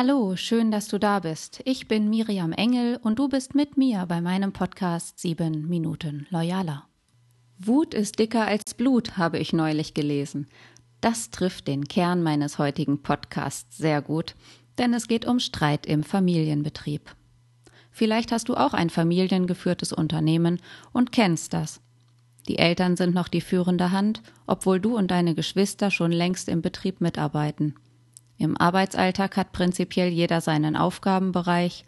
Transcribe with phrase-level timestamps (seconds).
[0.00, 1.60] Hallo, schön, dass du da bist.
[1.64, 6.86] Ich bin Miriam Engel und du bist mit mir bei meinem Podcast 7 Minuten Loyaler.
[7.58, 10.46] Wut ist dicker als Blut, habe ich neulich gelesen.
[11.00, 14.36] Das trifft den Kern meines heutigen Podcasts sehr gut,
[14.78, 17.16] denn es geht um Streit im Familienbetrieb.
[17.90, 20.60] Vielleicht hast du auch ein familiengeführtes Unternehmen
[20.92, 21.80] und kennst das.
[22.46, 26.62] Die Eltern sind noch die führende Hand, obwohl du und deine Geschwister schon längst im
[26.62, 27.74] Betrieb mitarbeiten.
[28.38, 31.84] Im Arbeitsalltag hat prinzipiell jeder seinen Aufgabenbereich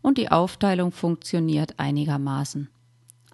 [0.00, 2.68] und die Aufteilung funktioniert einigermaßen.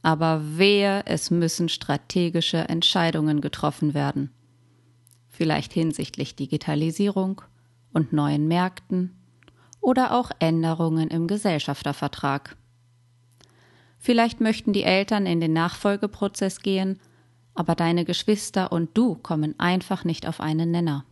[0.03, 4.31] Aber wehe, es müssen strategische Entscheidungen getroffen werden.
[5.29, 7.43] Vielleicht hinsichtlich Digitalisierung
[7.93, 9.15] und neuen Märkten
[9.81, 12.57] oder auch Änderungen im Gesellschaftervertrag.
[13.99, 16.99] Vielleicht möchten die Eltern in den Nachfolgeprozess gehen,
[17.55, 21.05] aber deine Geschwister und du kommen einfach nicht auf einen Nenner.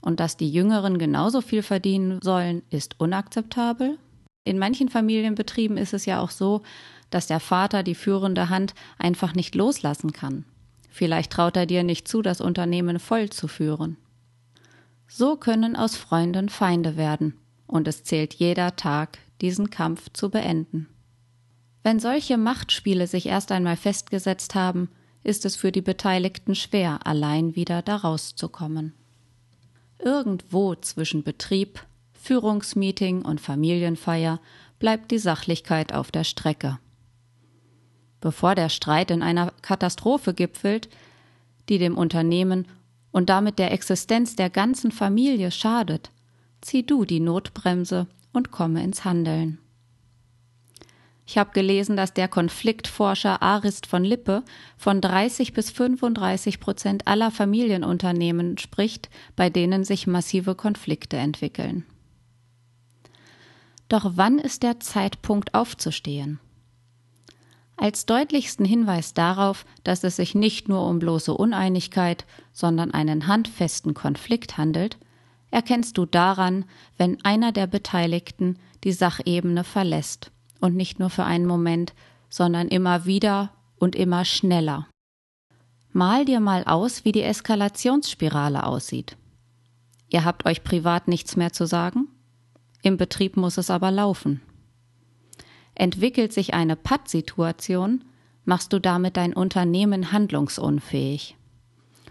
[0.00, 3.98] Und dass die Jüngeren genauso viel verdienen sollen, ist unakzeptabel.
[4.44, 6.62] In manchen Familienbetrieben ist es ja auch so,
[7.10, 10.44] dass der Vater die führende Hand einfach nicht loslassen kann.
[10.88, 13.96] Vielleicht traut er dir nicht zu, das Unternehmen voll zu führen.
[15.06, 17.34] So können aus Freunden Feinde werden,
[17.66, 20.88] und es zählt jeder Tag, diesen Kampf zu beenden.
[21.82, 24.90] Wenn solche Machtspiele sich erst einmal festgesetzt haben,
[25.22, 28.94] ist es für die Beteiligten schwer, allein wieder daraus zu kommen.
[30.02, 31.80] Irgendwo zwischen Betrieb,
[32.12, 34.40] Führungsmeeting und Familienfeier
[34.78, 36.78] bleibt die Sachlichkeit auf der Strecke.
[38.20, 40.88] Bevor der Streit in einer Katastrophe gipfelt,
[41.68, 42.66] die dem Unternehmen
[43.12, 46.10] und damit der Existenz der ganzen Familie schadet,
[46.60, 49.58] zieh du die Notbremse und komme ins Handeln.
[51.30, 54.42] Ich habe gelesen, dass der Konfliktforscher Arist von Lippe
[54.76, 61.86] von 30 bis 35 Prozent aller Familienunternehmen spricht, bei denen sich massive Konflikte entwickeln.
[63.88, 66.40] Doch wann ist der Zeitpunkt aufzustehen?
[67.76, 73.94] Als deutlichsten Hinweis darauf, dass es sich nicht nur um bloße Uneinigkeit, sondern einen handfesten
[73.94, 74.98] Konflikt handelt,
[75.52, 76.64] erkennst du daran,
[76.96, 81.94] wenn einer der Beteiligten die Sachebene verlässt und nicht nur für einen Moment,
[82.28, 84.86] sondern immer wieder und immer schneller.
[85.92, 89.16] Mal dir mal aus, wie die Eskalationsspirale aussieht.
[90.08, 92.08] Ihr habt euch privat nichts mehr zu sagen?
[92.82, 94.40] Im Betrieb muss es aber laufen.
[95.74, 98.04] Entwickelt sich eine Pattsituation,
[98.44, 101.36] machst du damit dein Unternehmen handlungsunfähig.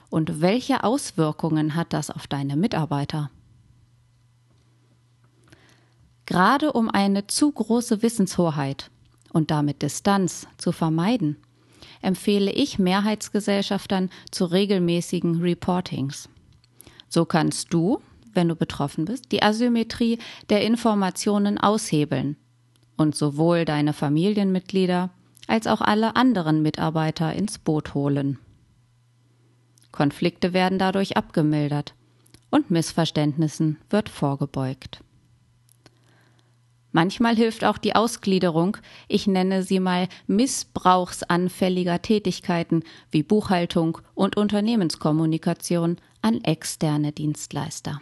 [0.09, 3.29] Und welche Auswirkungen hat das auf deine Mitarbeiter?
[6.29, 8.91] Gerade um eine zu große Wissenshoheit
[9.33, 11.37] und damit Distanz zu vermeiden,
[12.03, 16.29] empfehle ich Mehrheitsgesellschaftern zu regelmäßigen Reportings.
[17.07, 17.99] So kannst du,
[18.31, 20.19] wenn du betroffen bist, die Asymmetrie
[20.51, 22.35] der Informationen aushebeln
[22.95, 25.09] und sowohl deine Familienmitglieder
[25.47, 28.37] als auch alle anderen Mitarbeiter ins Boot holen.
[29.91, 31.95] Konflikte werden dadurch abgemildert
[32.51, 35.01] und Missverständnissen wird vorgebeugt.
[36.91, 38.77] Manchmal hilft auch die Ausgliederung,
[39.07, 48.01] ich nenne sie mal missbrauchsanfälliger Tätigkeiten wie Buchhaltung und Unternehmenskommunikation an externe Dienstleister.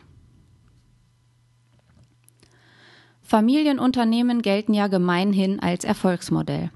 [3.21, 6.71] Familienunternehmen gelten ja gemeinhin als Erfolgsmodell.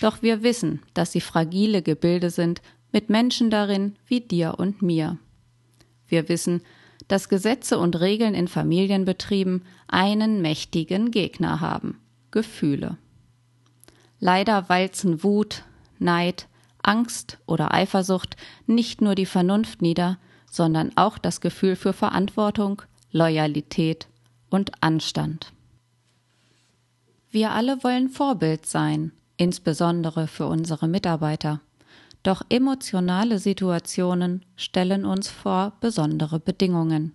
[0.00, 5.18] Doch wir wissen, dass sie fragile Gebilde sind, mit Menschen darin wie dir und mir.
[6.08, 6.62] Wir wissen,
[7.08, 11.98] dass Gesetze und Regeln in Familienbetrieben einen mächtigen Gegner haben
[12.30, 12.96] Gefühle.
[14.18, 15.64] Leider walzen Wut,
[15.98, 16.48] Neid,
[16.82, 18.36] Angst oder Eifersucht
[18.66, 20.18] nicht nur die Vernunft nieder,
[20.50, 24.08] sondern auch das Gefühl für Verantwortung, Loyalität
[24.50, 25.52] und Anstand.
[27.30, 31.60] Wir alle wollen Vorbild sein, insbesondere für unsere Mitarbeiter.
[32.22, 37.14] Doch emotionale Situationen stellen uns vor besondere Bedingungen.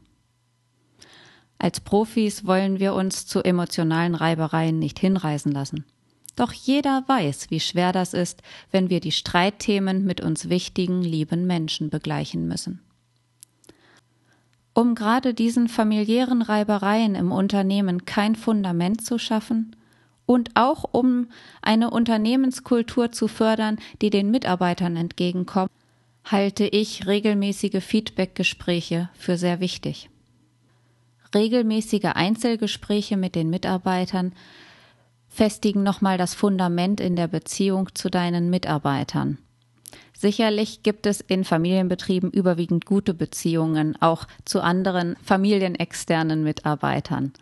[1.59, 5.86] Als Profis wollen wir uns zu emotionalen Reibereien nicht hinreißen lassen.
[6.36, 11.48] Doch jeder weiß, wie schwer das ist, wenn wir die Streitthemen mit uns wichtigen, lieben
[11.48, 12.81] Menschen begleichen müssen.
[14.75, 19.75] Um gerade diesen familiären Reibereien im Unternehmen kein Fundament zu schaffen,
[20.27, 21.29] und auch um
[21.63, 25.71] eine Unternehmenskultur zu fördern, die den Mitarbeitern entgegenkommt,
[26.25, 30.09] halte ich regelmäßige Feedbackgespräche für sehr wichtig.
[31.33, 34.33] Regelmäßige Einzelgespräche mit den Mitarbeitern
[35.29, 39.38] festigen nochmal das Fundament in der Beziehung zu deinen Mitarbeitern.
[40.13, 47.33] Sicherlich gibt es in Familienbetrieben überwiegend gute Beziehungen, auch zu anderen familienexternen Mitarbeitern.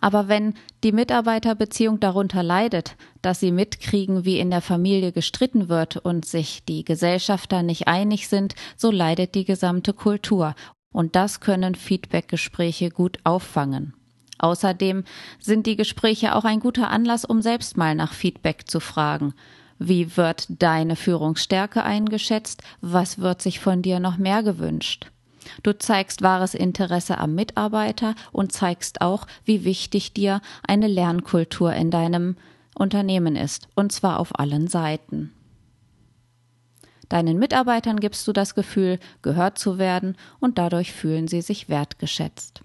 [0.00, 0.54] Aber wenn
[0.84, 6.64] die Mitarbeiterbeziehung darunter leidet, dass sie mitkriegen, wie in der Familie gestritten wird und sich
[6.64, 10.54] die Gesellschafter nicht einig sind, so leidet die gesamte Kultur.
[10.92, 13.94] Und das können Feedbackgespräche gut auffangen.
[14.38, 15.04] Außerdem
[15.40, 19.34] sind die Gespräche auch ein guter Anlass, um selbst mal nach Feedback zu fragen.
[19.80, 22.62] Wie wird deine Führungsstärke eingeschätzt?
[22.80, 25.10] Was wird sich von dir noch mehr gewünscht?
[25.62, 31.90] Du zeigst wahres Interesse am Mitarbeiter und zeigst auch, wie wichtig dir eine Lernkultur in
[31.90, 32.36] deinem
[32.74, 35.32] Unternehmen ist, und zwar auf allen Seiten.
[37.08, 42.62] Deinen Mitarbeitern gibst du das Gefühl, gehört zu werden, und dadurch fühlen sie sich wertgeschätzt.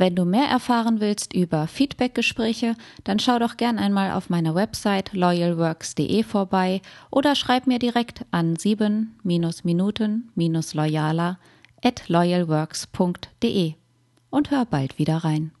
[0.00, 2.74] Wenn du mehr erfahren willst über Feedbackgespräche,
[3.04, 6.80] dann schau doch gern einmal auf meiner Website loyalworks.de vorbei
[7.10, 11.36] oder schreib mir direkt an 7-minuten-loyaler
[11.82, 13.74] at loyalworks.de
[14.30, 15.52] und hör bald wieder rein.